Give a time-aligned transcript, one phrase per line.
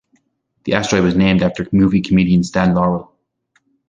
[0.63, 3.13] The asteroid was named after movie comedian Stan Laurel.